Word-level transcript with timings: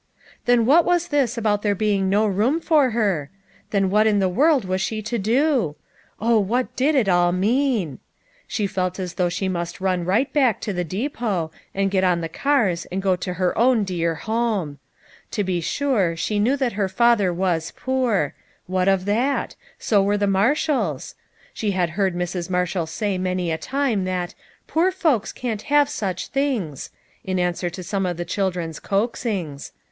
Then 0.45 0.65
what 0.65 0.83
was 0.83 1.09
this 1.09 1.37
about 1.37 1.61
there 1.61 1.75
being 1.75 2.09
no 2.09 2.25
room 2.25 2.59
for 2.59 2.89
her? 2.89 3.29
Then 3.69 3.91
what 3.91 4.07
in 4.07 4.17
the 4.17 4.27
world 4.29 4.65
was 4.65 4.81
she 4.81 4.99
to 5.03 5.19
do? 5.19 5.75
Oh, 6.19 6.39
what 6.39 6.75
did 6.75 6.95
it 6.95 7.07
all 7.07 7.31
mean! 7.31 7.99
She 8.47 8.65
felt 8.65 8.97
as 8.99 9.13
though 9.13 9.29
she 9.29 9.47
must 9.47 9.79
run 9.79 10.03
right 10.03 10.33
back 10.33 10.59
to 10.61 10.73
the 10.73 10.83
depot, 10.83 11.51
and 11.75 11.91
get 11.91 12.03
on 12.03 12.21
the 12.21 12.29
cars 12.29 12.85
and 12.91 12.99
go 12.99 13.15
to 13.17 13.33
her 13.33 13.55
own 13.55 13.83
dear 13.83 14.15
home. 14.15 14.79
To 15.29 15.43
be 15.43 15.61
sure 15.61 16.15
she 16.15 16.39
knew 16.39 16.57
that 16.57 16.73
her 16.73 16.89
father 16.89 17.31
was 17.31 17.71
poor; 17.75 18.33
what 18.65 18.87
of 18.87 19.05
that? 19.05 19.55
so 19.77 20.01
were 20.01 20.17
the 20.17 20.25
Marshalls; 20.25 21.13
she 21.53 21.71
had 21.77 21.91
heard 21.91 22.15
Mrs. 22.15 22.49
Marshall 22.49 22.87
say 22.87 23.19
many 23.19 23.51
a 23.51 23.57
time 23.59 24.05
'that 24.05 24.33
"poor 24.65 24.91
folks 24.91 25.31
can't 25.31 25.61
have 25.69 25.87
such 25.89 26.29
things," 26.29 26.89
in 27.23 27.37
answer 27.37 27.69
to 27.69 27.83
some 27.83 28.07
of 28.07 28.17
BEGINNING 28.17 28.17
HER 28.17 28.17
LIFE. 28.17 28.17
31 28.17 28.17
the 28.17 28.33
children's 28.33 28.79
coaxings. 28.79 29.71